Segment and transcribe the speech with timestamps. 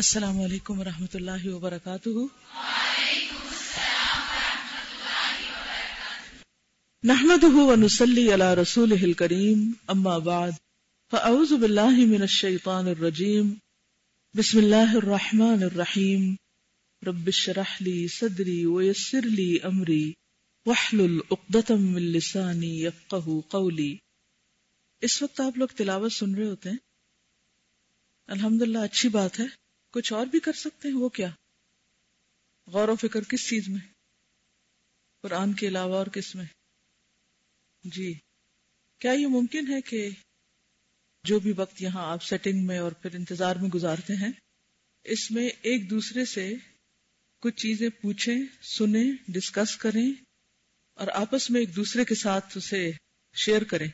[0.00, 2.08] السلام علیکم و رحمۃ اللہ وبرکاتہ۔
[7.04, 10.50] نحمد ونسلی علی رسول کریم اما بعد،
[11.10, 13.54] فاعوذ باللہ من الشیطان الرجیم،
[14.34, 16.34] بسم اللہ الرحمن الرحیم۔
[17.06, 20.12] رب اشرح لی صدری ویسر لی امری،
[20.66, 23.96] واحلل عقدۃ من لسانی یفقهوا قولی۔
[25.00, 26.76] اس وقت آپ لوگ تلاوت سن رہے ہوتے ہیں؟
[28.26, 29.59] الحمدللہ، اچھی بات ہے۔
[29.90, 31.30] کچھ اور بھی کر سکتے ہیں؟ وہ کیا؟
[32.66, 33.80] غور و فکر کس چیز میں؟
[35.22, 36.44] قرآن کے علاوہ اور کس میں؟
[37.84, 38.14] جی۔
[38.98, 40.10] کیا یہ ممکن ہے کہ
[41.24, 44.32] جو بھی وقت یہاں آپ سیٹنگ میں اور پھر انتظار میں گزارتے ہیں،
[45.04, 46.54] اس میں ایک دوسرے سے
[47.38, 50.12] کچھ چیزیں پوچھیں، سنیں ڈسکس کریں
[50.94, 52.90] اور آپس میں ایک دوسرے کے ساتھ اسے
[53.34, 53.88] شیئر کریں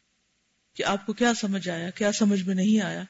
[0.74, 3.02] کہ آپ کو کیا سمجھ آیا، کیا سمجھ میں نہیں آیا۔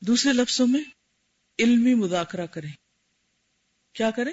[0.00, 0.82] دوسرے لفظوں میں
[1.58, 2.72] علمی مذاکرہ کریں۔
[3.92, 4.32] کیا کریں؟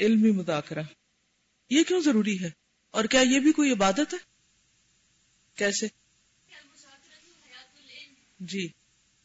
[0.00, 0.82] علمی مذاکرہ۔
[1.70, 2.50] یہ کیوں ضروری ہے؟
[2.90, 4.18] اور کیا یہ بھی کوئی عبادت ہے؟
[5.54, 5.86] کیسے؟
[8.40, 8.68] جی۔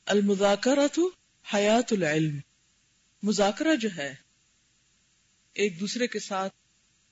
[0.06, 1.12] المذاکرہ تو
[1.54, 2.40] حیات العلم۔
[3.24, 4.16] مذاکرہ جو ہے،
[5.54, 6.54] ایک دوسرے کے ساتھ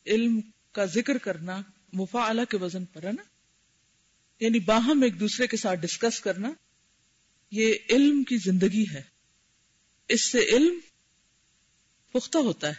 [0.05, 1.61] علم کا ذکر کرنا
[1.93, 3.23] مفا کے وزن پر ہے نا؟
[4.39, 6.51] یعنی باہم ایک دوسرے کے ساتھ ڈسکس کرنا
[7.51, 9.01] یہ علم کی زندگی ہے۔
[10.07, 10.79] اس سے علم
[12.11, 12.73] پختہ ہوتا ہے۔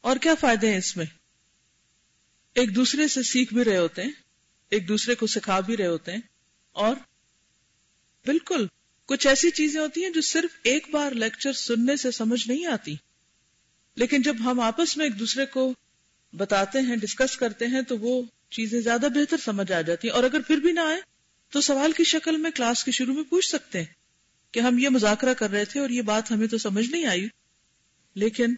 [0.00, 1.06] اور کیا فائدے ہیں اس میں؟
[2.54, 4.10] ایک دوسرے سے سیکھ بھی رہے ہوتے ہیں،
[4.70, 6.20] ایک دوسرے کو سکھا بھی رہے ہوتے ہیں۔
[6.72, 6.96] اور
[8.26, 8.66] بالکل،
[9.04, 12.94] کچھ ایسی چیزیں ہوتی ہیں جو صرف ایک بار لیکچر سننے سے سمجھ نہیں آتی۔
[13.94, 15.74] لیکن جب ہم آپس میں ایک دوسرے کو
[16.32, 20.24] بتاتے ہیں، ڈسکس کرتے ہیں، تو وہ چیزیں زیادہ بہتر سمجھ آ جاتی ہیں۔ اور
[20.24, 21.15] اگر پھر بھی نہ آئے
[21.56, 23.94] تو سوال کی شکل میں کلاس کے شروع میں پوچھ سکتے ہیں
[24.52, 27.28] کہ ہم یہ مذاکرہ کر رہے تھے اور یہ بات ہمیں تو سمجھ نہیں آئی۔
[28.14, 28.54] لیکن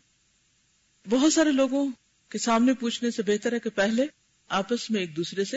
[1.10, 1.90] بہت سارے لوگوں
[2.28, 4.06] کے سامنے پوچھنے سے بہتر ہے کہ پہلے
[4.48, 5.56] آپس میں ایک دوسرے سے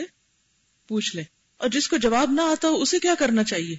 [0.88, 1.24] پوچھ لیں۔
[1.56, 3.76] اور جس کو جواب نہ آتا ہو، اسے کیا کرنا چاہیے؟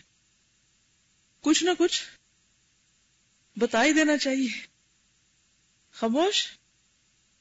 [1.42, 2.04] کچھ نہ کچھ
[3.60, 4.68] بتا ہی دینا چاہیے۔
[5.92, 6.48] خاموش؟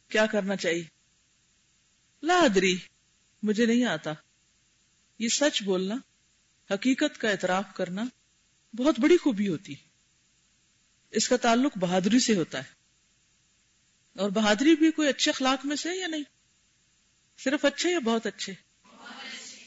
[0.08, 0.84] کیا کرنا چاہیے؟
[2.22, 2.76] لادری
[3.42, 4.12] مجھے نہیں آتا۔
[5.18, 5.94] یہ سچ بولنا
[6.70, 8.04] حقیقت کا اعتراف کرنا
[8.76, 9.74] بہت بڑی خوبی ہوتی
[11.10, 12.82] اس کا تعلق بہادری سے ہوتا ہے۔
[14.16, 16.22] اور بہادری بھی کوئی اچھے اخلاق میں سے یا نہیں؟
[17.38, 18.52] صرف اچھے یا بہت اچھے؟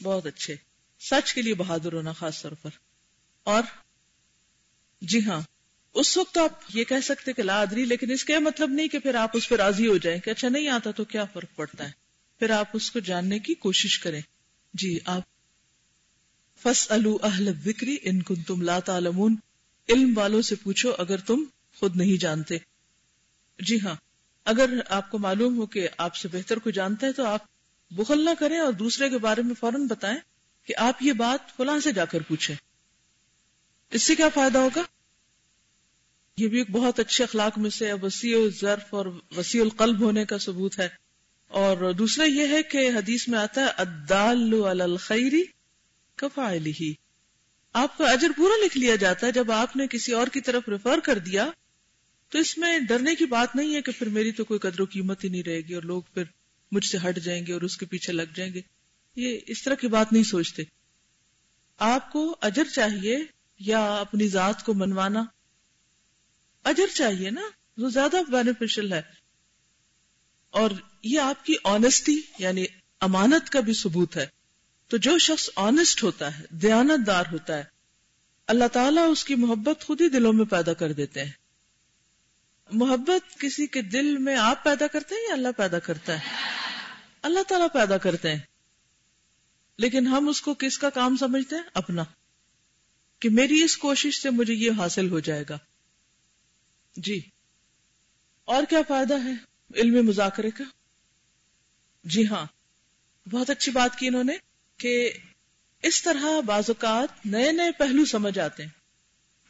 [0.02, 0.56] بہت اچھے۔
[1.00, 2.70] سچ کے لیے بہادر ہونا خاص طور پر۔
[3.42, 3.62] اور
[5.00, 5.40] جی ہاں
[5.94, 9.14] اس وقت آپ یہ کہہ سکتے کہ لادری لیکن اس کا مطلب نہیں کہ پھر
[9.14, 11.92] آپ اس پہ راضی ہو جائیں کہ اچھا نہیں آتا تو کیا فرق پڑتا ہے؟
[12.38, 14.22] پھر آپ اس کو جاننے کی کوشش کریں۔
[14.74, 15.22] جی آپ
[16.62, 19.36] فس اہل وکری ان کن تم لا تعلمون۔
[19.88, 21.44] علم والوں سے پوچھو اگر تم
[21.76, 22.56] خود نہیں جانتے۔
[23.58, 23.94] جی ہاں
[24.44, 27.40] اگر آپ کو معلوم ہو کہ آپ سے بہتر کو جانتا ہے تو آپ
[27.90, 30.18] بخل نہ کریں اور دوسرے کے بارے میں فوراً بتائیں
[30.66, 32.56] کہ آپ یہ بات فلاں سے جا کر پوچھیں۔
[33.90, 34.82] اس سے کیا فائدہ ہوگا؟
[36.36, 39.06] یہ بھی ایک بہت اچھے اخلاق میں سے وسیع ظرف اور
[39.36, 40.88] وسیع القلب ہونے کا ثبوت ہے۔
[41.48, 43.66] اور دوسرا یہ ہے کہ حدیث میں آتا ہے
[44.80, 45.42] الخیری
[46.16, 46.94] کفا ہی
[47.72, 50.68] آپ کا اجر پورا لکھ لیا جاتا ہے۔ جب آپ نے کسی اور کی طرف
[50.68, 51.50] ریفر کر دیا،
[52.28, 54.84] تو اس میں ڈرنے کی بات نہیں ہے کہ پھر میری تو کوئی قدر و
[54.84, 56.22] قیمت ہی نہیں رہے گی اور لوگ پھر
[56.72, 58.60] مجھ سے ہٹ جائیں گے اور اس کے پیچھے لگ جائیں گے۔
[59.16, 60.62] یہ اس طرح کی بات نہیں سوچتے۔
[61.78, 63.18] آپ کو اجر چاہیے
[63.58, 65.24] یا اپنی ذات کو منوانا؟
[66.64, 67.42] اجر چاہیے نا
[67.76, 69.02] جو زیادہ بینیفیشل ہے۔
[70.50, 70.70] اور
[71.02, 72.64] یہ آپ کی آنےسٹی یعنی
[73.00, 74.35] امانت کا بھی ثبوت ہے۔
[74.88, 77.64] تو جو شخص آنےسٹ ہوتا ہے، دیانت دار ہوتا ہے،
[78.46, 81.32] اللہ تعالیٰ اس کی محبت خود ہی دلوں میں پیدا کر دیتے ہیں۔
[82.72, 86.28] محبت کسی کے دل میں آپ پیدا کرتے ہیں یا اللہ پیدا کرتا ہے؟
[87.22, 88.40] اللہ تعالیٰ پیدا کرتے ہیں۔
[89.78, 92.04] لیکن ہم اس کو کس کا کام سمجھتے ہیں؟ اپنا۔
[93.20, 95.58] کہ میری اس کوشش سے مجھے یہ حاصل ہو جائے گا۔
[96.96, 97.20] جی۔
[98.44, 99.32] اور کیا فائدہ ہے؟
[99.74, 100.64] علم مذاکرے کا۔
[102.04, 102.46] جی ہاں۔
[103.30, 104.45] بہت اچھی بات کی انہوں نے۔
[104.76, 105.12] کہ
[105.82, 108.70] اس طرح بعض اوقات نئے نئے پہلو سمجھ آتے ہیں۔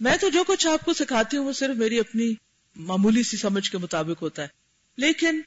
[0.00, 2.34] میں تو جو کچھ آپ کو سکھاتی ہوں وہ صرف میری اپنی
[2.76, 4.48] معمولی سی سمجھ کے مطابق ہوتا ہے۔
[4.96, 5.40] لیکن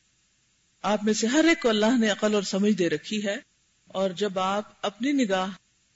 [0.82, 3.36] آپ میں سے ہر ایک کو اللہ نے عقل اور سمجھ دے رکھی ہے
[3.88, 5.48] اور جب آپ اپنی نگاہ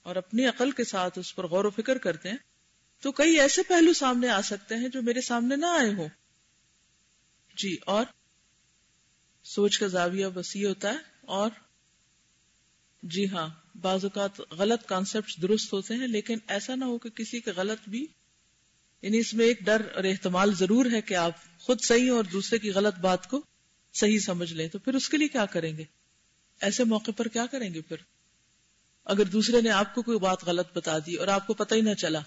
[0.03, 2.37] اور اپنی عقل کے ساتھ اس پر غور و فکر کرتے ہیں،
[3.01, 6.07] تو کئی ایسے پہلو سامنے آ سکتے ہیں جو میرے سامنے نہ آئے ہوں۔
[7.57, 8.05] جی اور؟
[9.43, 11.49] سوچ کا زاویہ وسیع ہوتا ہے اور؟
[13.03, 17.39] جی ہاں۔ بعض اوقات غلط کانسیپٹ درست ہوتے ہیں، لیکن ایسا نہ ہو کہ کسی
[17.39, 18.07] کے غلط بھی۔
[19.01, 22.59] یعنی اس میں ایک ڈر اور احتمال ضرور ہے کہ آپ خود صحیح اور دوسرے
[22.59, 23.41] کی غلط بات کو
[23.93, 25.83] صحیح سمجھ لیں۔ تو پھر اس کے لیے کیا کریں گے؟
[26.61, 27.97] ایسے موقع پر کیا کریں گے پھر؟
[29.05, 31.81] اگر دوسرے نے آپ کو کوئی بات غلط بتا دی اور آپ کو پتہ ہی
[31.81, 32.19] نہ چلا،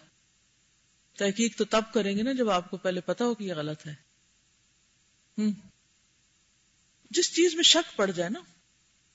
[1.18, 3.86] تحقیق تو تب کریں گے نا جب آپ کو پہلے پتا ہو کہ یہ غلط
[3.86, 3.94] ہے۔
[5.38, 5.50] ہم،
[7.10, 8.40] جس چیز میں شک پڑ جائے نا،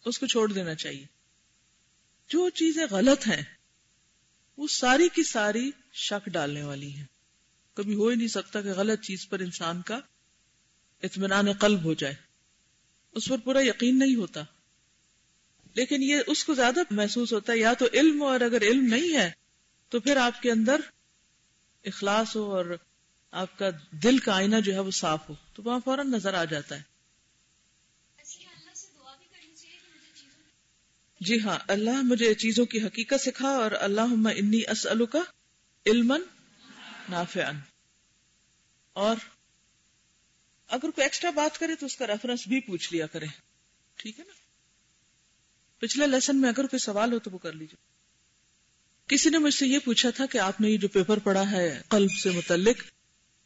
[0.05, 1.20] اس کو چھوڑ دینا چاہیے۔
[2.31, 3.43] جو چیزیں غلط ہیں،
[4.57, 7.05] وہ ساری کی ساری شک ڈالنے والی ہیں۔
[7.73, 9.99] کبھی ہو ہی نہیں سکتا کہ غلط چیز پر انسان کا
[11.03, 12.13] اطمینان قلب ہو جائے۔
[13.11, 14.43] اس پر پورا یقین نہیں ہوتا۔
[15.73, 18.85] لیکن یہ اس کو زیادہ محسوس ہوتا ہے، یا تو علم ہو اور اگر علم
[18.85, 19.31] نہیں ہے،
[19.89, 20.81] تو پھر آپ کے اندر
[21.85, 22.77] اخلاص ہو اور
[23.31, 26.45] آپ کا دل کا آئینہ جو ہے وہ صاف ہو۔ تو وہاں فوراً نظر آ
[26.45, 26.90] جاتا ہے۔
[31.21, 35.19] جی ہاں اللہ مجھے چیزوں کی حقیقت سکھا اور اللہ انی اسلو کا
[35.85, 36.13] علم
[37.09, 37.51] نافع
[38.93, 39.15] اور
[40.67, 43.25] اگر کوئی ایکسٹرا بات کرے تو اس کا ریفرنس بھی پوچھ لیا کرے۔
[43.95, 44.33] ٹھیک ہے نا؟
[45.77, 47.91] پچھلے لیسن میں اگر کوئی سوال ہو تو وہ کر لیجیے
[49.07, 51.81] کسی نے مجھ سے یہ پوچھا تھا کہ آپ نے یہ جو پیپر پڑھا ہے
[51.87, 52.83] قلب سے متعلق،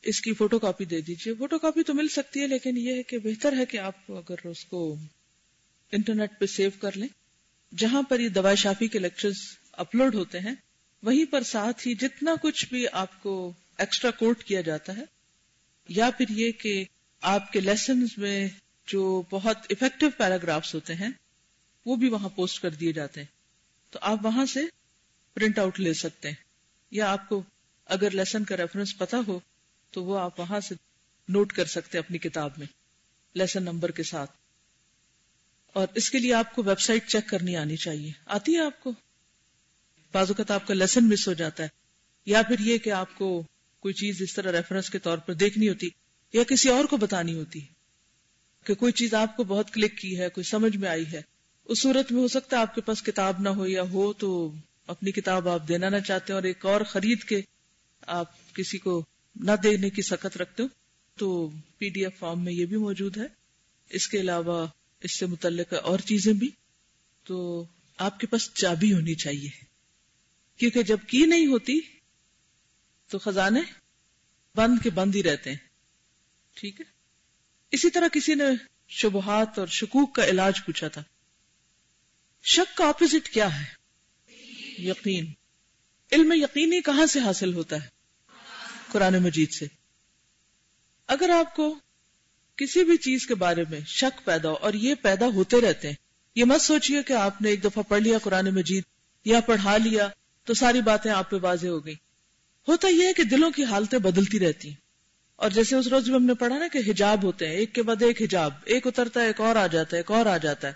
[0.01, 3.03] اس کی فوٹو کاپی دے دیجیے فوٹو کاپی تو مل سکتی ہے، لیکن یہ ہے
[3.03, 4.95] کہ بہتر ہے کہ آپ اگر اس کو
[5.91, 7.07] انٹرنیٹ پہ سیو کر لیں۔
[7.77, 9.35] جہاں پر یہ دوائی شافی کے لیکچرز
[9.71, 10.55] اپلوڈ ہوتے ہیں،
[11.03, 15.03] وہیں پر ساتھ ہی جتنا کچھ بھی آپ کو ایکسٹرا کوٹ کیا جاتا ہے،
[15.89, 16.85] یا پھر یہ کہ
[17.21, 18.47] آپ کے لیسنز میں
[18.87, 21.09] جو بہت افیکٹو پیراگرافس ہوتے ہیں،
[21.85, 23.27] وہ بھی وہاں پوسٹ کر دیے جاتے ہیں۔
[23.91, 24.61] تو آپ وہاں سے
[25.33, 26.35] پرنٹ آؤٹ لے سکتے ہیں۔
[26.91, 27.43] یا آپ کو
[27.85, 29.39] اگر لیسن کا ریفرنس پتا ہو،
[29.91, 30.75] تو وہ آپ وہاں سے
[31.29, 32.67] نوٹ کر سکتے اپنی کتاب میں
[33.33, 34.44] لیسن نمبر کے ساتھ۔
[35.75, 38.79] اور اس کے لیے آپ کو ویب سائٹ چیک کرنی آنی چاہیے۔ آتی ہے آپ
[38.83, 38.91] کو؟
[40.13, 41.67] بعض اوقات آپ کا لیسن مس ہو جاتا ہے،
[42.25, 43.43] یا پھر یہ کہ آپ کو
[43.83, 45.89] کوئی چیز اس طرح ریفرنس کے طور پر دیکھنی ہوتی،
[46.33, 47.59] یا کسی اور کو بتانی ہوتی
[48.65, 51.21] کہ کوئی چیز آپ کو بہت کلک کی ہے، کوئی سمجھ میں آئی ہے۔
[51.65, 54.51] اس صورت میں ہو سکتا ہے آپ کے پاس کتاب نہ ہو یا ہو تو
[54.87, 57.41] اپنی کتاب آپ دینا نہ چاہتے اور ایک اور خرید کے
[58.07, 59.03] آپ کسی کو
[59.35, 60.67] نہ دینے کی سخت رکھتے ہو،
[61.17, 63.27] تو پی ڈی ایف فارم میں یہ بھی موجود ہے۔
[63.89, 64.65] اس کے علاوہ
[64.99, 66.49] اس سے متعلق اور چیزیں بھی،
[67.23, 67.65] تو
[67.97, 69.49] آپ کے پاس چابی ہونی چاہیے۔
[70.57, 71.79] کیونکہ جب کی نہیں ہوتی
[73.07, 73.61] تو خزانے
[74.55, 75.57] بند کے بند ہی رہتے ہیں۔
[76.53, 76.85] ٹھیک ہے؟
[77.71, 78.43] اسی طرح کسی نے
[78.87, 81.03] شبہات اور شکوک کا علاج پوچھا تھا۔
[82.43, 83.65] شک کا اپوزٹ کیا ہے؟
[84.77, 85.31] یقین۔
[86.11, 87.87] علم یقینی کہاں سے حاصل ہوتا ہے؟
[88.91, 89.65] قرآن مجید سے۔
[91.07, 91.79] اگر آپ کو
[92.57, 95.95] کسی بھی چیز کے بارے میں شک پیدا ہو اور یہ پیدا ہوتے رہتے ہیں۔
[96.35, 98.83] یہ مت سوچئے کہ آپ نے ایک دفعہ پڑھ لیا قرآن مجید
[99.25, 100.07] یا پڑھا لیا
[100.43, 101.95] تو ساری باتیں آپ پہ واضح ہو گئی
[102.67, 104.75] ہوتا یہ ہے کہ دلوں کی حالتیں بدلتی رہتی ہیں۔
[105.35, 107.83] اور جیسے اس روز بھی ہم نے پڑھا نا کہ حجاب ہوتے ہیں، ایک کے
[107.83, 110.67] بعد ایک حجاب، ایک اترتا ہے، ایک اور آ جاتا ہے، ایک اور آ جاتا
[110.67, 110.73] ہے۔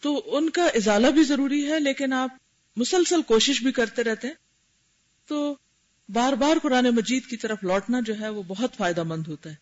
[0.00, 2.30] تو ان کا ازالہ بھی ضروری ہے، لیکن آپ
[2.76, 4.34] مسلسل کوشش بھی کرتے رہتے ہیں۔
[5.28, 5.56] تو
[6.08, 9.54] بار بار قرآن مجید کی طرف لوٹنا جو ہے وہ بہت فائدہ مند ہوتا ہے۔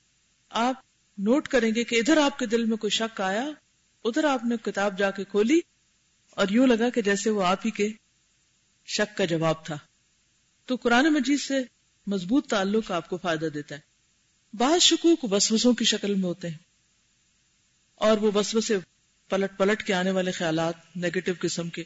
[0.50, 3.50] آپ نوٹ کریں گے کہ ادھر آپ کے دل میں کوئی شک آیا،
[4.05, 5.61] ادھر آپ نے کتاب جا کے کھولی
[6.31, 7.88] اور یوں لگا کہ جیسے وہ آپ ہی کے
[8.87, 9.79] شک کا جواب تھا۔
[10.67, 11.55] تو قرآن مجید سے
[12.06, 13.81] مضبوط تعلق آپ کو فائدہ دیتا ہے۔
[14.57, 16.59] بعض شکوک وسوسوں کی شکل میں ہوتے ہیں
[17.95, 18.78] اور وہ وسوسے
[19.28, 21.85] پلٹ پلٹ کے آنے والے خیالات نیگیٹو قسم کے۔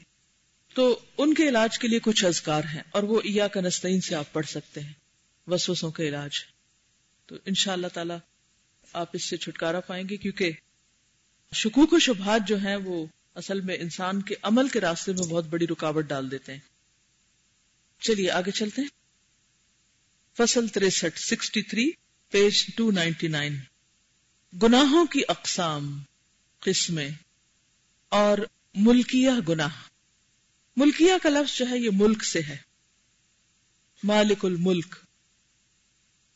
[0.74, 4.14] تو ان کے علاج کے لیے کچھ ازکار ہیں اور وہ ایا کا نستعین سے
[4.14, 4.92] آپ پڑھ سکتے ہیں۔
[5.46, 6.32] وسوسوں کے علاج۔
[7.26, 8.14] تو ان شاء اللہ تعالی
[8.92, 10.50] آپ اس سے چھٹکارا پائیں گے کیونکہ
[11.54, 15.44] شکوک و شبہات جو ہیں وہ اصل میں انسان کے عمل کے راستے میں بہت
[15.44, 16.60] بڑی رکاوٹ ڈال دیتے ہیں۔
[18.00, 18.88] چلیے، آگے چلتے ہیں۔
[20.36, 21.90] فصل تریسٹھ، sixty three,
[22.30, 23.56] page two ninety nine
[24.62, 26.02] گناہوں کی اقسام،
[26.60, 27.08] قسمیں
[28.08, 28.38] اور
[28.74, 29.76] ملکیہ گناہ۔
[30.76, 32.56] ملکیہ کا لفظ جو ہے، یہ ملک سے ہے۔
[34.02, 34.96] مالک الملک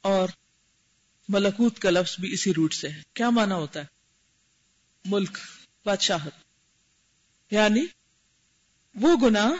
[0.00, 0.28] اور
[1.30, 3.84] ملکوت کا لفظ بھی اسی روٹ سے ہے۔ کیا مانا ہوتا ہے؟
[5.04, 5.38] ملک،
[5.84, 6.32] بادشاہت۔
[7.50, 7.86] یعنی
[8.94, 9.50] وہ گناہ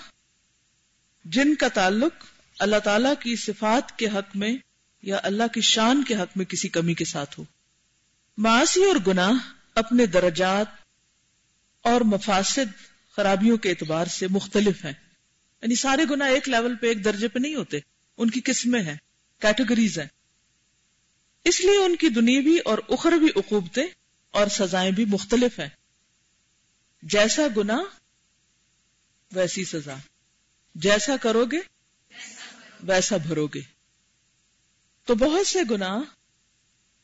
[1.25, 2.25] جن کا تعلق
[2.59, 4.57] اللہ تعالی کی صفات کے حق میں
[5.03, 7.45] یا اللہ کی شان کے حق میں کسی کمی کے ساتھ ہو۔
[8.39, 9.33] معاشی اور گناہ
[9.75, 10.67] اپنے درجات
[11.83, 12.83] اور مفاسد
[13.17, 14.93] خرابیوں کے اعتبار سے مختلف ہیں۔
[15.63, 17.79] یعنی سارے گنا ایک لیول پہ ایک درجے پہ نہیں ہوتے،
[18.19, 18.97] ان کی قسمیں ہیں،
[19.39, 20.20] کیٹیگریز ہیں۔
[21.45, 23.87] اس لیے ان کی دنیاوی اور اخروی عقوبتیں
[24.31, 25.69] اور سزائیں بھی مختلف ہیں۔
[27.03, 27.83] جیسا گنا
[29.33, 29.97] ویسی سزا۔
[30.75, 31.59] جیسا کرو گے
[32.83, 33.61] ویسا بھرو گے
[35.05, 36.01] تو بہت سے گناہ،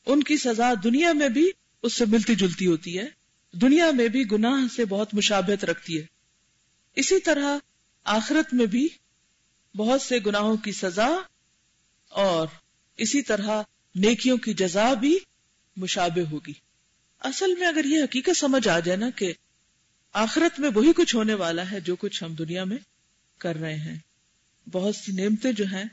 [0.07, 1.50] ان کی سزا دنیا میں بھی
[1.83, 3.07] اس سے ملتی جلتی ہوتی ہے۔
[3.52, 6.07] دنیا میں بھی گناہ سے بہت مشابہت رکھتی ہے۔
[6.95, 7.59] اسی طرح
[8.05, 8.88] آخرت میں بھی
[9.76, 11.09] بہت سے گناہوں کی سزا
[12.09, 12.47] اور
[12.97, 13.62] اسی طرح
[13.96, 15.18] نیکیوں کی جزا بھی
[15.76, 16.52] مشابہ ہوگی۔
[17.20, 19.32] اصل میں اگر یہ حقیقت سمجھ آ جائے نا کہ
[20.12, 22.76] آخرت میں وہی کچھ ہونے والا ہے جو کچھ ہم دنیا میں
[23.38, 23.98] کر رہے ہیں۔
[24.72, 25.84] بہت سی نعمتیں جو ہیں،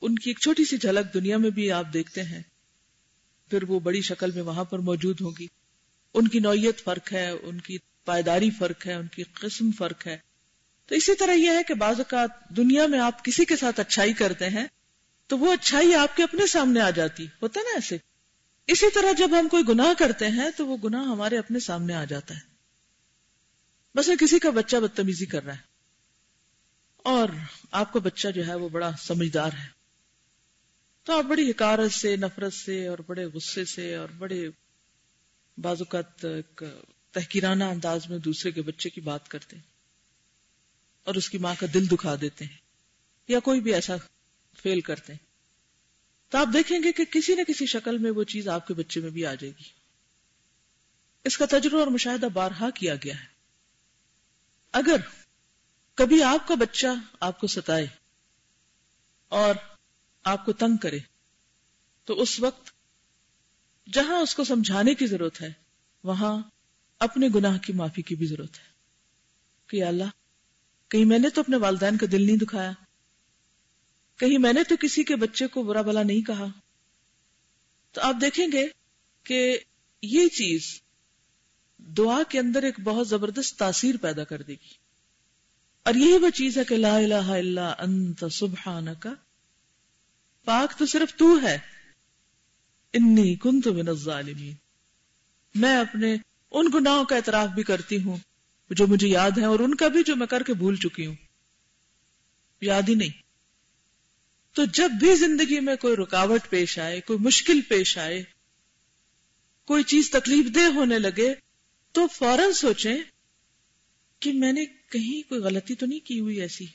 [0.00, 2.42] ان کی ایک چھوٹی سی جھلک دنیا میں بھی آپ دیکھتے ہیں۔
[3.50, 5.46] پھر وہ بڑی شکل میں وہاں پر موجود ہوگی
[6.14, 10.18] ان کی نوعیت فرق ہے، ان کی پائیداری فرق ہے، ان کی قسم فرق ہے۔
[10.86, 14.12] تو اسی طرح یہ ہے کہ بعض اوقات دنیا میں آپ کسی کے ساتھ اچھائی
[14.12, 14.66] کرتے ہیں
[15.32, 17.96] تو وہ اچھائی آپ کے اپنے سامنے آ جاتی۔ ہوتا نا ایسے۔
[18.66, 22.04] اسی طرح جب ہم کوئی گناہ کرتے ہیں تو وہ گناہ ہمارے اپنے سامنے آ
[22.04, 22.40] جاتا ہے۔
[23.94, 25.60] بس کسی کا بچہ بدتمیزی کر رہا ہے۔
[26.96, 27.28] اور
[27.70, 29.66] آپ کا بچہ جو ہے وہ بڑا سمجھدار ہے۔
[31.02, 34.48] تو آپ بڑی حکارت سے، نفرت سے اور بڑے غصے سے اور بڑے
[35.58, 36.26] بازوقت
[37.10, 39.70] تحقیرانہ انداز میں دوسرے کے بچے کی بات کرتے ہیں۔
[41.04, 42.56] اور اس کی ماں کا دل دکھا دیتے ہیں۔
[43.28, 43.96] یا کوئی بھی ایسا
[44.56, 45.26] فیل کرتے ہیں۔
[46.28, 49.00] تو آپ دیکھیں گے کہ کسی نہ کسی شکل میں وہ چیز آپ کے بچے
[49.00, 49.64] میں بھی آ جائے گی۔
[51.24, 53.26] اس کا تجربہ اور مشاہدہ بارہا کیا گیا ہے۔
[54.72, 54.96] اگر
[55.94, 56.86] کبھی آپ کا بچہ
[57.20, 57.86] آپ کو ستائے
[59.28, 59.54] اور
[60.22, 60.98] آپ کو تنگ کرے،
[62.04, 62.70] تو اس وقت
[63.92, 65.52] جہاں اس کو سمجھانے کی ضرورت ہے،
[66.04, 66.42] وہاں
[66.98, 68.72] اپنے گناہ کی معافی کی بھی ضرورت ہے۔
[69.66, 70.04] کہ اللہ،
[70.88, 72.72] کہیں میں نے تو اپنے والدین کا دل نہیں دکھایا؟
[74.22, 76.46] کہیں میں نے تو کسی کے بچے کو برا بلا نہیں کہا۔
[77.92, 78.66] تو آپ دیکھیں گے
[79.22, 79.58] کہ
[80.02, 80.80] یہ چیز
[81.78, 84.68] دعا کے اندر ایک بہت زبردست تاثیر پیدا کر دے گی۔
[85.82, 89.14] اور یہی وہ چیز ہے کہ لا الہ الا انت سبحانکا
[90.44, 91.58] پاک تو صرف تو ہے۔
[92.92, 94.54] انی کنت من الظالمین۔
[95.54, 96.16] میں اپنے
[96.50, 98.16] ان گناہوں کا اعتراف بھی کرتی ہوں
[98.70, 101.14] جو مجھے یاد ہے اور ان کا بھی جو میں کر کے بھول چکی ہوں۔
[102.60, 103.21] یاد ہی نہیں۔
[104.52, 108.22] تو جب بھی زندگی میں کوئی رکاوٹ پیش آئے، کوئی مشکل پیش آئے،
[109.64, 111.34] کوئی چیز تکلیف دہ ہونے لگے،
[111.92, 112.96] تو فوراً سوچیں
[114.20, 116.66] کہ میں نے کہیں کوئی غلطی تو نہیں کی ہوئی ایسی۔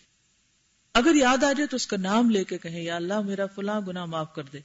[0.94, 3.82] اگر یاد آ جائے تو اس کا نام لے کے کہیں، یا اللہ میرا فلاں
[3.82, 4.58] گنا معاف کر دے۔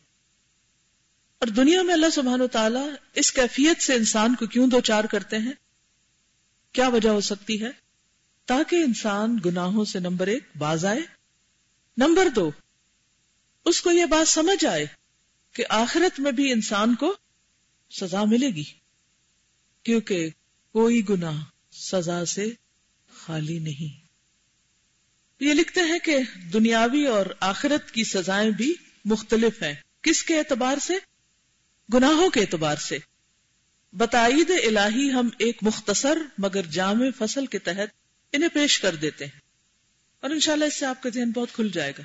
[1.38, 5.04] اور دنیا میں اللہ سبحان و تعالیٰ اس کیفیت سے انسان کو کیوں دو چار
[5.04, 5.52] کرتے ہیں؟
[6.72, 7.70] کیا وجہ ہو سکتی ہے؟
[8.46, 11.00] تاکہ انسان گناہوں سے نمبر ایک باز آئے۔
[11.96, 12.50] نمبر دو
[13.64, 14.86] اس کو یہ بات سمجھ آئے
[15.52, 17.16] کہ آخرت میں بھی انسان کو
[17.90, 18.64] سزا ملے گی،
[19.82, 20.30] کیونکہ
[20.72, 22.50] کوئی گناہ سزا سے
[23.14, 24.02] خالی نہیں۔
[25.40, 26.18] یہ لکھتے ہیں کہ
[26.52, 30.94] دنیاوی اور آخرت کی سزائیں بھی مختلف ہیں۔ کس کے اعتبار سے؟
[31.94, 32.98] گناہوں کے اعتبار سے۔
[33.92, 37.88] بتائید الہی ہم ایک مختصر مگر جامع فصل کے تحت
[38.32, 39.40] انہیں پیش کر دیتے ہیں۔
[40.20, 42.02] اور انشاءاللہ اس سے آپ کا ذہن بہت کھل جائے گا۔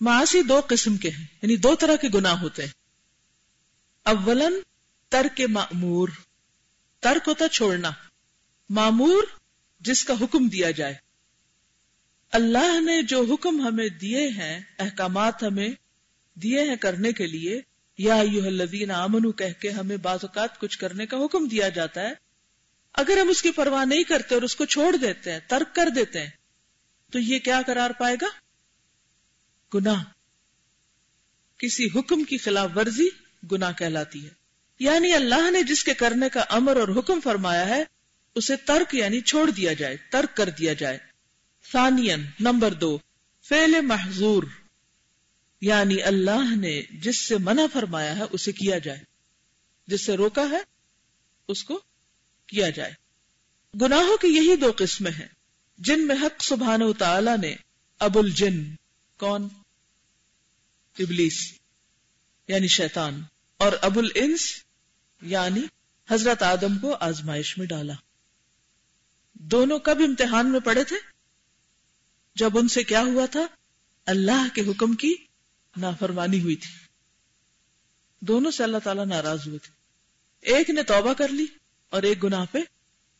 [0.00, 2.70] معاشی دو قسم کے ہیں یعنی دو طرح کے گناہ ہوتے ہیں۔
[4.04, 4.54] اولن
[5.08, 6.08] ترک معمور
[7.00, 7.90] ترک ہوتا چھوڑنا۔
[8.70, 9.22] معمور
[9.80, 10.94] جس کا حکم دیا جائے۔
[12.32, 15.68] اللہ نے جو حکم ہمیں دیے ہیں، احکامات ہمیں
[16.34, 17.60] دیے ہیں کرنے کے لیے،
[17.98, 22.12] یا الذین آمنو، کہہ کے ہمیں بعض اوقات کچھ کرنے کا حکم دیا جاتا ہے۔
[22.92, 25.88] اگر ہم اس کی پرواہ نہیں کرتے اور اس کو چھوڑ دیتے ہیں، ترک کر
[25.88, 26.30] دیتے ہیں،
[27.10, 28.41] تو یہ کیا قرار پائے گا؟
[29.74, 30.04] گناہ۔
[31.58, 33.08] کسی حکم کی خلاف ورزی
[33.52, 34.30] گناہ کہلاتی ہے۔
[34.78, 37.84] یعنی اللہ نے جس کے کرنے کا امر اور حکم فرمایا ہے،
[38.34, 40.98] اسے ترک یعنی چھوڑ دیا جائے، ترک کر دیا جائے۔
[41.72, 42.98] ثانین نمبر دو،
[43.48, 44.42] فعل محضور
[45.60, 49.00] یعنی اللہ نے جس سے منع فرمایا ہے، اسے کیا جائے۔
[49.86, 50.60] جس سے روکا ہے،
[51.48, 51.80] اس کو
[52.46, 52.92] کیا جائے۔
[53.80, 55.28] گناہوں کی یہی دو قسمیں ہیں،
[55.78, 57.54] جن میں حق سبحانہ و تعالی نے
[57.98, 58.74] ابو الجن
[59.18, 59.48] کون؟
[60.98, 61.58] ابلیس
[62.48, 63.22] یعنی شیطان،
[63.56, 64.64] اور ابو الانس
[65.22, 65.60] یعنی
[66.08, 67.92] حضرت آدم کو آزمائش میں ڈالا۔
[69.32, 70.96] دونوں کب امتحان میں پڑے تھے؟
[72.34, 73.46] جب ان سے کیا ہوا تھا؟
[74.06, 75.14] اللہ کے حکم کی
[75.76, 76.70] نافرمانی ہوئی تھی۔
[78.20, 79.70] دونوں سے اللہ تعالیٰ ناراض ہوئے تھے۔
[80.40, 81.46] ایک نے توبہ کر لی
[81.88, 82.58] اور ایک گناہ پہ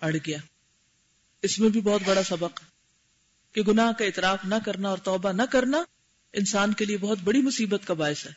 [0.00, 0.38] اڑ گیا۔
[1.42, 2.60] اس میں بھی بہت بڑا سبق
[3.52, 5.82] کہ گناہ کا اعتراف نہ کرنا اور توبہ نہ کرنا
[6.32, 8.32] انسان کے لیے بہت بڑی مصیبت کا باعث ہے۔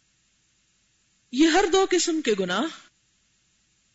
[1.31, 2.61] یہ ہر دو قسم کے گناہ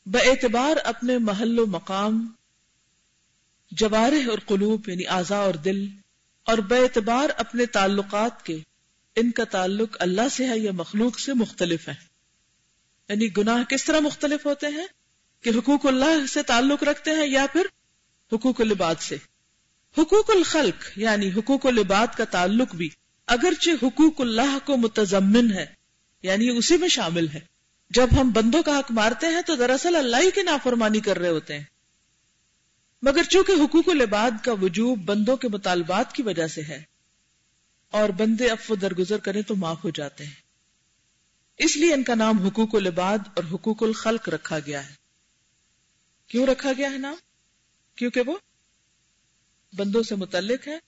[0.07, 2.33] بے اعتبار اپنے محل و مقام،
[3.71, 5.87] جوارح اور قلوب یعنی آزا اور دل،
[6.45, 8.59] اور بے اعتبار اپنے تعلقات کے،
[9.16, 11.95] ان کا تعلق اللہ سے ہے یا مخلوق سے مختلف ہے۔
[13.09, 14.87] یعنی گناہ کس طرح مختلف ہوتے ہیں؟
[15.40, 17.66] کہ حقوق اللہ سے تعلق رکھتے ہیں یا پھر
[18.33, 19.16] حقوق العباد سے۔
[19.99, 22.90] حقوق الخلق یعنی حقوق العباد کا تعلق بھی
[23.30, 25.66] اگرچہ حقوق اللہ کو متضمن ہے
[26.25, 27.40] یعنی اسی میں شامل ہے۔
[27.90, 31.28] جب ہم بندوں کا حق مارتے ہیں تو دراصل اللہ ہی کی نافرمانی کر رہے
[31.28, 31.64] ہوتے ہیں۔
[33.02, 36.82] مگر چونکہ حقوق العباد کا وجوب بندوں کے مطالبات کی وجہ سے ہے،
[37.92, 40.34] اور بندے افو درگزر کریں تو معاف ہو جاتے ہیں۔
[41.58, 44.94] اس لیے ان کا نام حقوق العباد اور حقوق الخلق رکھا گیا ہے۔
[46.30, 47.16] کیوں رکھا گیا ہے نام؟
[47.99, 48.37] کیونکہ وہ
[49.72, 50.78] بندوں سے متعلق ہے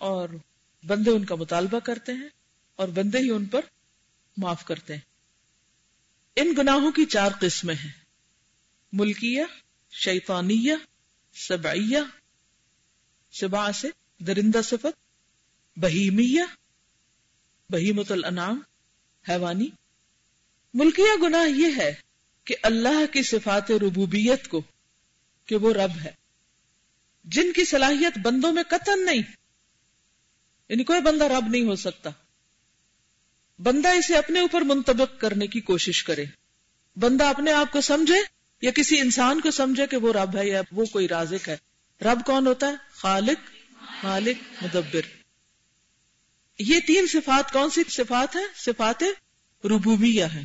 [0.00, 0.28] اور
[0.84, 2.28] بندے ان کا مطالبہ کرتے ہیں
[2.76, 3.60] اور بندے ہی ان پر
[4.36, 5.00] معاف کرتے ہیں۔
[6.36, 7.92] ان گناہوں کی چار قسمیں ہیں۔
[8.92, 9.42] ملکیہ،
[9.90, 10.74] شیطانیہ،
[11.32, 11.98] سبعیہ
[13.30, 15.00] سبا سے درندہ صفت،
[15.76, 16.42] بہیمیہ
[17.70, 18.60] بہیمت الانعام،
[19.28, 19.68] حیوانی۔
[20.74, 21.94] ملکیہ گناہ یہ ہے
[22.44, 24.62] کہ اللہ کی صفات ربوبیت کو،
[25.46, 26.10] کہ وہ رب ہے۔
[27.24, 29.22] جن کی صلاحیت بندوں میں قطن نہیں
[30.70, 32.10] یعنی کوئی بندہ رب نہیں ہو سکتا۔
[33.58, 36.24] بندہ اسے اپنے اوپر منتبق کرنے کی کوشش کرے۔
[36.96, 38.14] بندہ اپنے آپ کو سمجھے
[38.62, 41.56] یا کسی انسان کو سمجھے کہ وہ رب ہے یا وہ کوئی رازق ہے۔
[42.00, 43.50] رب کون ہوتا ہے؟ خالق،
[44.04, 45.00] مالک، مدبر۔
[46.58, 49.04] یہ تین صفات کون سی صفات ہیں؟ صفات
[49.64, 50.44] ربوبیہ ہیں۔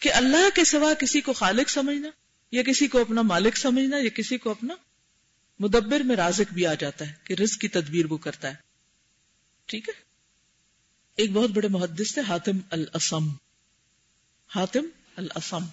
[0.00, 2.08] کہ اللہ کے سوا کسی کو خالق سمجھنا،
[2.52, 4.74] یا کسی کو اپنا مالک سمجھنا، یا کسی کو اپنا
[5.58, 8.71] مدبر میں رازق بھی آ جاتا ہے، کہ رزق کی تدبیر وہ کرتا ہے۔
[9.72, 9.94] ٹھیک ہے؟
[11.16, 13.28] ایک بہت بڑے محدث تھے، حاتم الاسم۔
[14.54, 14.86] حاتم
[15.16, 15.64] الاسم۔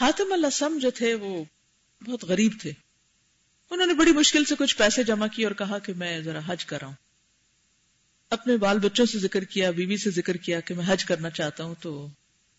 [0.00, 1.44] حاتم الاسم جو تھے، وہ
[2.06, 2.72] بہت غریب تھے۔
[3.70, 6.64] انہوں نے بڑی مشکل سے کچھ پیسے جمع کی اور کہا کہ میں ذرا حج
[6.64, 6.94] کر رہا ہوں۔
[8.30, 11.64] اپنے بال بچوں سے ذکر کیا، بیوی سے ذکر کیا کہ میں حج کرنا چاہتا
[11.64, 12.08] ہوں، تو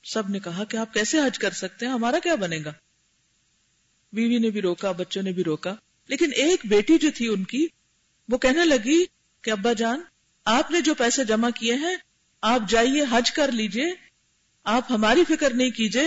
[0.04, 2.74] سب نے کہا کہ آپ کیسے حج کر سکتے ہیں؟ ہمارا کیا بنے گا؟
[4.14, 5.76] بیوی نے بھی روکا، بچوں نے بھی روکا۔
[6.08, 7.68] لیکن ایک بیٹی جو تھی ان کی،
[8.30, 9.06] وہ کہنے لگی
[9.42, 10.02] کہ ابا جان
[10.52, 11.96] آپ نے جو پیسے جمع کیے ہیں،
[12.42, 13.86] آپ جائیے، حج کر لیجیے۔
[14.64, 16.04] آپ ہماری فکر نہیں کیجیے،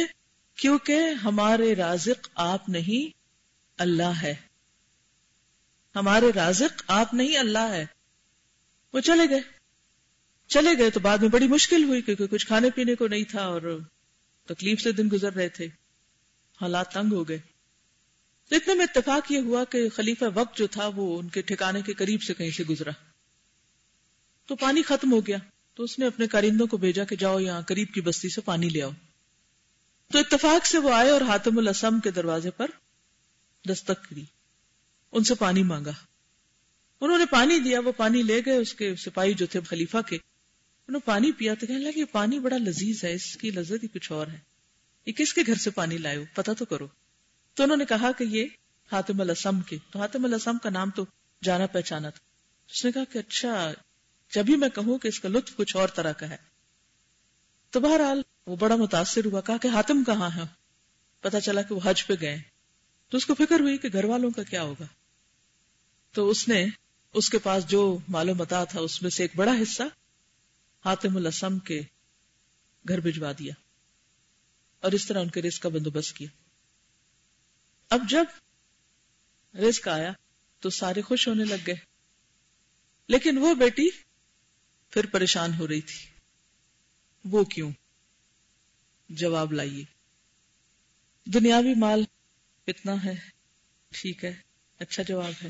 [0.57, 3.19] کیونکہ ہمارے رازق آپ نہیں،
[3.79, 4.35] اللہ ہے۔
[5.97, 7.87] ہمارے رازق آپ نہیں، اللہ ہے۔
[8.93, 9.41] وہ چلے گئے۔
[10.49, 13.43] چلے گئے تو بعد میں بڑی مشکل ہوئی، کیونکہ کچھ کھانے پینے کو نہیں تھا
[13.43, 13.79] اور
[14.47, 15.67] تکلیف سے دن گزر رہے تھے۔
[16.61, 17.39] حالات تنگ ہو گئے۔
[18.51, 21.93] اتنے میں اتفاق یہ ہوا کہ خلیفہ وقت جو تھا وہ ان کے ٹھکانے کے
[21.93, 22.91] قریب سے کہیں سے گزرا۔
[24.47, 25.37] تو پانی ختم ہو گیا
[25.75, 28.69] تو اس نے اپنے کارندوں کو بھیجا کہ جاؤ یہاں قریب کی بستی سے پانی
[28.69, 28.91] لے آؤ۔
[30.13, 32.67] تو اتفاق سے وہ آئے اور حاتم الاسم کے دروازے پر
[33.69, 34.25] دستک کری
[35.13, 35.93] ان سے پانی مانگا۔
[37.01, 40.17] انہوں نے پانی دیا، وہ پانی لے گئے، اس کے سپاہی جو تھے خلیفہ کے،
[40.17, 43.89] انہوں نے پانی پیا تو کہنے لگا پانی بڑا لذیذ ہے، اس کی لذت ہی
[43.89, 44.39] کچھ اور ہے۔
[45.07, 46.87] یہ کس کے گھر سے پانی لائے ہو؟ پتا تو کرو۔
[47.55, 48.47] تو انہوں نے کہا کہ یہ
[48.93, 51.07] حاتم الاسم کے۔ تو حاتم الاسم کا نام تو
[51.45, 52.25] جانا پہچانا تھا۔
[52.73, 53.73] اس نے کہا کہ اچھا
[54.33, 56.37] جب ہی میں کہوں کہ اس کا لطف کچھ اور طرح کا ہے۔
[57.71, 60.43] تو بہرحال وہ بڑا متاثر ہوا، کہا کہ حاتم کہاں ہے
[61.21, 62.43] پتا چلا کہ وہ حج پہ گئے۔
[63.09, 64.87] تو اس کو فکر ہوئی کہ گھر والوں کا کیا ہوگا۔
[66.13, 66.67] تو اس نے
[67.15, 69.83] اس کے پاس جو معلوم تھا، اس میں سے ایک بڑا حصہ
[70.85, 71.83] حاتم الاسم کے
[72.89, 73.55] گھر بھجوا دیا
[74.81, 76.29] اور اس طرح ان کے رزق کا بندوبست کیا۔
[77.89, 78.25] اب جب
[79.57, 80.13] رزق آیا
[80.61, 81.75] تو سارے خوش ہونے لگ گئے۔
[83.09, 84.12] لیکن وہ بیٹی
[84.93, 86.07] پھر پریشان ہو رہی تھی۔
[87.25, 87.71] وہ کیوں؟
[89.09, 89.85] جواب لائیے۔
[91.25, 92.05] دنیاوی مال
[92.67, 93.15] کتنا ہے۔
[93.91, 94.35] ٹھیک ہے۔
[94.79, 95.49] اچھا جواب ہے۔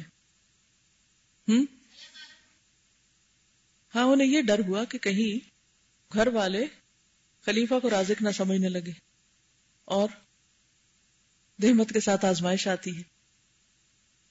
[1.49, 1.65] ہم؟
[3.95, 5.49] ہاں انہیں یہ ڈر ہوا کہ کہیں
[6.13, 6.65] گھر والے
[7.41, 8.93] خلیفہ کو رازق نہ سمجھنے لگے۔
[9.85, 10.09] اور
[11.63, 13.03] دہمت کے ساتھ آزمائش آتی ہے۔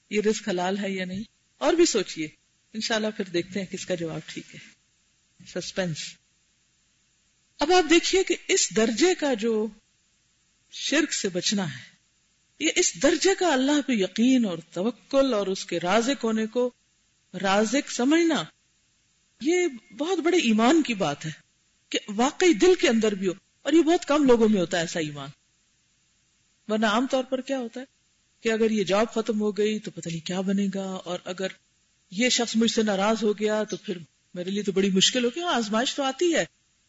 [0.10, 1.24] یہ رزق حلال ہے یا نہیں؟
[1.58, 2.28] اور بھی سوچئے۔
[2.74, 4.81] انشاءاللہ پھر دیکھتے ہیں کس کا جواب ٹھیک ہے۔
[5.48, 5.98] سسپینس
[7.60, 9.68] اب آپ دیکھیے کہ اس درجے کا جو
[10.74, 11.90] شرک سے بچنا ہے،
[12.60, 16.70] یہ اس درجے کا اللہ پہ یقین اور توکل اور اس کے رازق ہونے کو
[17.34, 18.44] رازق سمجھنا،
[19.42, 21.32] یہ بہت بڑے ایمان کی بات ہے
[21.92, 24.84] کہ واقعی دل کے اندر بھی ہو، اور یہ بہت کم لوگوں میں ہوتا ہے
[24.84, 25.30] ایسا ایمان۔
[26.68, 27.86] ورنہ عام طور پر کیا ہوتا ہے؟
[28.44, 31.48] کہ اگر یہ جاب ختم ہو گئی تو پتہ نہیں کیا بنے گا، اور اگر
[32.12, 33.98] یہ شخص مجھ سے ناراض ہو گیا تو پھر
[34.34, 36.46] میرے لیے تو بڑی مشکل ہوگی ہاں آزمائش تو آتی ہے،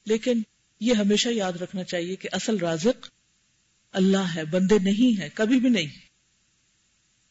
[0.07, 0.43] لیکن
[0.81, 3.09] یہ ہمیشہ یاد رکھنا چاہیے کہ اصل رازق
[3.93, 5.87] اللہ ہے، بندے نہیں ہے کبھی بھی نہیں۔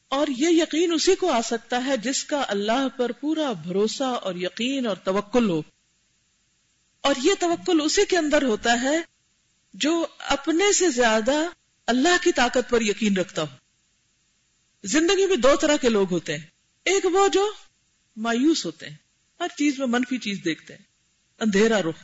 [0.08, 4.36] اور یہ یقین اسی کو آ سکتا ہے جس کا اللہ پر پورا بھروسہ اور
[4.36, 5.62] یقین اور توکل ہو۔
[7.02, 9.02] اور یہ توکل اسی کے اندر ہوتا ہے
[9.74, 11.46] جو اپنے سے زیادہ
[11.88, 13.48] اللہ کی طاقت پر یقین رکھتا ہو۔
[14.84, 16.46] زندگی میں دو طرح کے لوگ ہوتے ہیں،
[16.86, 17.52] ایک وہ جو
[18.18, 18.96] مایوس ہوتے ہیں۔
[19.42, 20.84] ہر چیز میں منفی چیز دیکھتے ہیں۔
[21.40, 22.04] اندھیرا رخ۔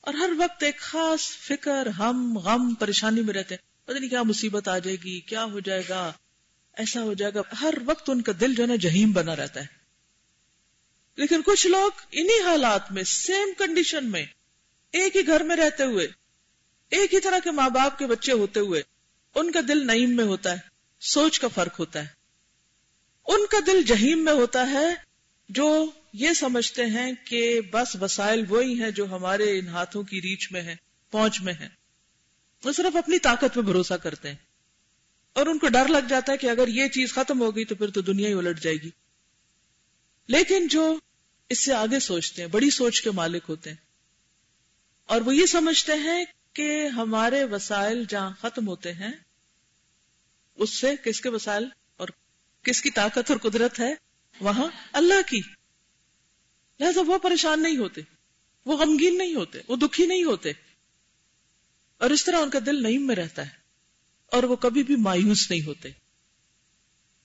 [0.00, 4.22] اور ہر وقت ایک خاص فکر، ہم، غم، پریشانی میں رہتے ہیں۔ پتہ نہیں کیا
[4.22, 6.12] مصیبت آ جائے گی، کیا ہو جائے گا،
[6.72, 9.60] ایسا ہو جائے گا۔ ہر وقت ان کا دل جو ہے نا جہیم بنا رہتا
[9.60, 9.66] ہے۔
[11.16, 14.26] لیکن کچھ لوگ انہی حالات میں سیم کنڈیشن میں،
[14.92, 16.06] ایک ہی گھر میں رہتے ہوئے،
[16.90, 18.82] ایک ہی طرح کے ماں باپ کے بچے ہوتے ہوئے،
[19.34, 20.58] ان کا دل نعیم میں ہوتا ہے،
[21.00, 22.08] سوچ کا فرق ہوتا ہے۔
[23.26, 24.94] ان کا دل جہیم میں ہوتا ہے
[25.48, 30.52] جو یہ سمجھتے ہیں کہ بس وسائل وہی ہیں جو ہمارے ان ہاتھوں کی ریچ
[30.52, 30.76] میں ہے
[31.10, 31.68] پہنچ میں ہے
[32.64, 34.36] وہ صرف اپنی طاقت پہ بھروسہ کرتے ہیں۔
[35.32, 37.74] اور ان کو ڈر لگ جاتا ہے کہ اگر یہ چیز ختم ہو گئی تو
[37.74, 38.90] پھر تو دنیا ہی الٹ جائے گی۔
[40.26, 40.98] لیکن جو
[41.48, 43.76] اس سے آگے سوچتے ہیں، بڑی سوچ کے مالک ہوتے ہیں۔
[45.06, 49.12] اور وہ یہ سمجھتے ہیں کہ ہمارے وسائل جہاں ختم ہوتے ہیں،
[50.54, 51.64] اس سے کس کے وسائل
[51.96, 52.08] اور
[52.62, 53.94] کس کی طاقت اور قدرت ہے؟
[54.40, 55.59] وہاں اللہ کی۔
[56.80, 58.00] لہذا وہ پریشان نہیں ہوتے،
[58.66, 60.52] وہ غمگین نہیں ہوتے، وہ دکھی نہیں ہوتے۔
[62.00, 63.58] اور اس طرح ان کا دل نعیم میں رہتا ہے،
[64.32, 65.88] اور وہ کبھی بھی مایوس نہیں ہوتے۔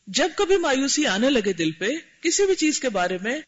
[0.08, 1.90] جب کبھی مایوسی آنے لگے دل پہ،
[2.22, 3.40] کسی بھی چیز کے بارے میں،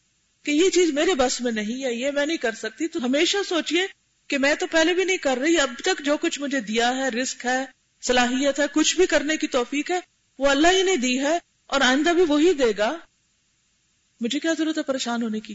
[0.42, 3.36] کہ یہ چیز میرے بس میں نہیں ہے، یہ میں نہیں کر سکتی، تو ہمیشہ
[3.48, 3.86] سوچئے
[4.26, 7.08] کہ میں تو پہلے بھی نہیں کر رہی، اب تک جو کچھ مجھے دیا ہے
[7.08, 7.64] رسک ہے،
[8.02, 10.00] صلاحیت ہے، کچھ بھی کرنے کی توفیق ہے،
[10.38, 12.96] وہ اللہ ہی نے دی ہے، اور آئندہ بھی وہی دے گا۔
[14.20, 15.54] مجھے کیا ضرورت ہے پریشان ہونے کی؟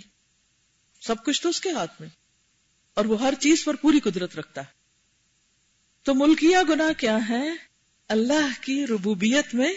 [1.06, 2.10] سب کچھ تو اس کے ہاتھ میں۔
[2.94, 4.66] اور وہ ہر چیز پر پوری قدرت رکھتا ہے۔
[6.04, 7.50] تو ملکیہ گناہ کیا ہے؟
[8.08, 9.74] اللہ کی ربوبیت میں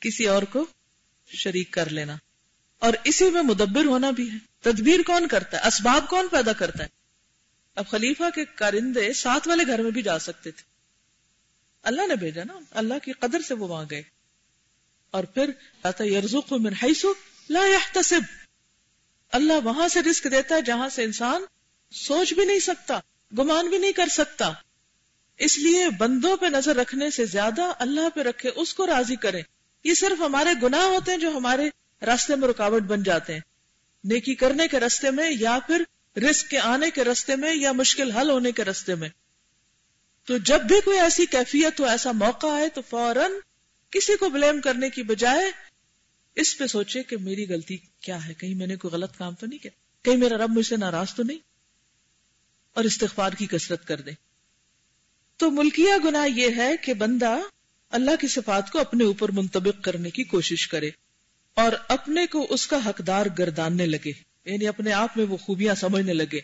[0.00, 0.66] کسی اور کو
[1.26, 2.16] شریک کر لینا۔
[2.78, 6.82] اور اسی میں مدبر ہونا بھی ہے۔ تدبیر کون کرتا ہے؟ اسباب کون پیدا کرتا
[6.82, 6.88] ہے؟
[7.74, 10.62] اب خلیفہ کے کارندے ساتھ والے گھر میں بھی جا سکتے تھے۔
[11.82, 14.02] اللہ نے بھیجا نا۔ اللہ کی قدر سے وہ وہاں گئے۔
[15.10, 15.50] اور پھر
[16.04, 17.04] یرزق من حیث
[17.50, 18.20] لا يحتسب
[19.32, 21.44] اللہ وہاں سے رزق دیتا ہے جہاں سے انسان
[21.90, 23.00] سوچ بھی نہیں سکتا،
[23.38, 24.52] گمان بھی نہیں کر سکتا۔
[25.38, 29.42] اس لیے بندوں پہ نظر رکھنے سے زیادہ اللہ پہ رکھے، اس کو راضی کریں
[29.84, 31.70] یہ صرف ہمارے گناہ ہوتے ہیں جو ہمارے
[32.06, 33.40] راستے میں رکاوٹ بن جاتے ہیں۔
[34.04, 35.82] نیکی کرنے کے راستے میں یا پھر
[36.18, 39.08] رسک کے آنے کے راستے میں یا مشکل حل ہونے کے راستے میں۔
[40.24, 43.32] تو جب بھی کوئی ایسی کیفیت ہو ایسا موقع آئے تو فوراً
[43.90, 45.52] کسی کو بلیم کرنے کی بجائے
[46.34, 49.46] اس پہ سوچے کہ میری غلطی کیا ہے؟ کہیں میں نے کوئی غلط کام تو
[49.46, 49.70] نہیں کیا؟
[50.02, 51.38] کہیں میرا رب مجھ سے ناراض تو نہیں؟
[52.74, 54.10] اور استغفار کی کثرت کر دے۔
[55.36, 57.38] تو ملکیہ گناہ یہ ہے کہ بندہ
[57.90, 60.90] اللہ کی صفات کو اپنے اوپر منطبق کرنے کی کوشش کرے
[61.54, 64.12] اور اپنے کو اس کا حقدار گرداننے لگے۔
[64.44, 66.40] یعنی اپنے آپ میں وہ خوبیاں سمجھنے لگے۔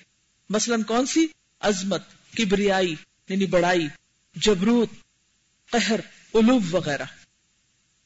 [0.50, 1.26] مثلا کون سی؟
[1.60, 2.02] عظمت،
[2.36, 2.94] کبریائی
[3.28, 3.88] یعنی بڑائی،
[4.34, 4.90] جبروت،
[5.70, 6.00] قہر
[6.34, 7.04] علوب وغیرہ۔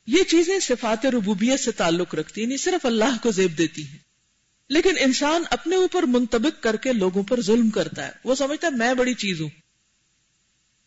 [0.06, 3.98] یہ چیزیں صفات ربوبیت سے تعلق رکھتی یعنی صرف اللہ کو زیب دیتی ہیں۔
[4.68, 8.72] لیکن انسان اپنے اوپر منطبق کر کے لوگوں پر ظلم کرتا ہے۔ وہ سمجھتا ہے،
[8.72, 9.48] میں بڑی چیز ہوں۔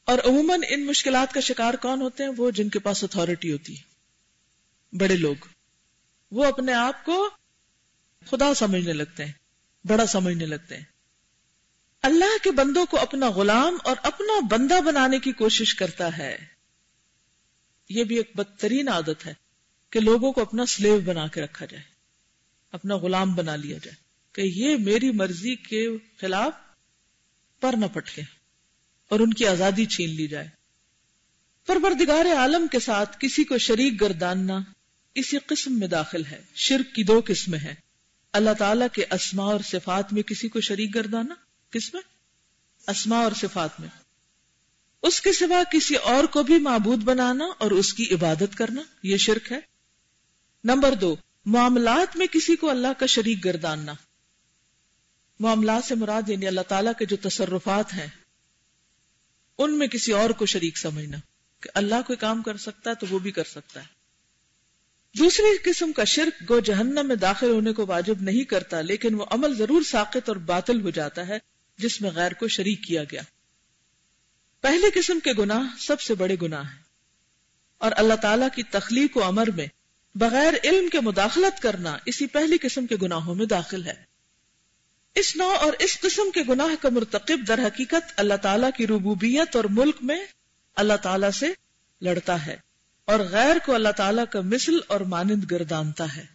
[0.05, 3.77] اور عموماً ان مشکلات کا شکار کون ہوتے ہیں؟ وہ جن کے پاس اتارٹی ہوتی
[3.77, 3.81] ہے۔
[4.97, 5.35] بڑے لوگ۔
[6.31, 7.29] وہ اپنے آپ کو
[8.25, 9.31] خدا سمجھنے لگتے ہیں،
[9.87, 10.83] بڑا سمجھنے لگتے ہیں۔
[12.01, 16.52] اللہ کے بندوں کو اپنا غلام اور اپنا بندہ بنانے کی کوشش کرتا ہے۔
[17.89, 19.33] یہ بھی ایک بدترین عادت ہے
[19.89, 21.83] کہ لوگوں کو اپنا سلیو بنا کے رکھا جائے،
[22.71, 23.95] اپنا غلام بنا لیا جائے،
[24.33, 26.53] کہ یہ میری مرضی کے خلاف
[27.61, 28.21] پر نہ پٹکے
[29.09, 30.47] اور ان کی آزادی چھین لی جائے۔
[31.65, 34.59] پروردگار عالم کے ساتھ کسی کو شریک گرداننا
[35.15, 37.75] اسی قسم میں داخل ہے، شرک کی دو قسمیں ہیں۔
[38.33, 41.35] اللہ تعالی کے اسماء اور صفات میں کسی کو شریک گردانا
[41.69, 42.01] کس میں؟
[42.87, 44.02] اسماء اور صفات میں۔
[45.03, 49.17] اس کے سوا کسی اور کو بھی معبود بنانا اور اس کی عبادت کرنا، یہ
[49.17, 49.59] شرک ہے۔
[50.63, 53.93] نمبر دو، معاملات میں کسی کو اللہ کا شریک گرداننا۔
[55.39, 58.07] معاملات سے مراد یعنی اللہ تعالیٰ کے جو تصرفات ہیں،
[59.57, 61.17] ان میں کسی اور کو شریک سمجھنا۔
[61.59, 63.85] کہ اللہ کوئی کام کر سکتا ہے تو وہ بھی کر سکتا ہے۔
[65.19, 69.25] دوسری قسم کا شرک گو جہنم میں داخل ہونے کو واجب نہیں کرتا، لیکن وہ
[69.31, 71.37] عمل ضرور ساقت اور باطل ہو جاتا ہے،
[71.77, 73.21] جس میں غیر کو شریک کیا گیا۔
[74.63, 76.79] پہلی قسم کے گناہ سب سے بڑے گناہ ہیں۔
[77.77, 79.67] اور اللہ تعالی کی تخلیق و امر میں
[80.15, 84.03] بغیر علم کے مداخلت کرنا اسی پہلی قسم کے گناہوں میں داخل ہے۔
[85.15, 89.55] اس نو اور اس قسم کے گناہ کا مرتکب در حقیقت اللہ تعالیٰ کی ربوبیت
[89.55, 90.25] اور ملک میں
[90.75, 91.53] اللہ تعالیٰ سے
[92.01, 92.57] لڑتا ہے
[93.05, 96.25] اور غیر کو اللہ تعالیٰ کا مثل اور مانند گردانتا ہے۔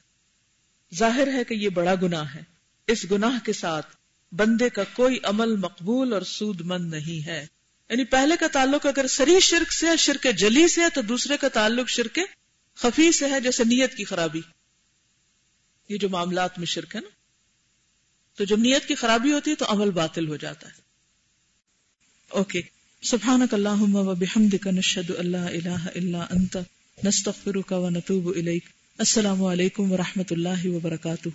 [0.99, 2.43] ظاہر ہے کہ یہ بڑا گناہ ہے۔
[2.87, 3.87] اس گناہ کے ساتھ
[4.33, 7.47] بندے کا کوئی عمل مقبول اور سود مند نہیں ہے۔
[7.91, 11.49] یعنی پہلے کا تعلق اگر سری شرک سے شرک جلی سے ہے، تو دوسرے کا
[11.49, 12.19] تعلق شرک
[12.75, 14.41] خفی سے ہے، جیسے نیت کی خرابی۔
[15.89, 17.09] یہ جو معاملات میں شرک ہے نا۔
[18.37, 20.73] تو جب نیت کی خرابی ہوتی ہے تو عمل باطل ہو جاتا ہے۔
[22.29, 22.61] اوکے۔
[23.03, 26.57] سبحانک اللہم و بحمدک، نشہد اللہ الہ الا انت،
[27.05, 28.65] نستغفرک و نتوب الیک۔
[28.99, 31.29] السلام علیکم و رحمت اللہ وبرکاتہ۔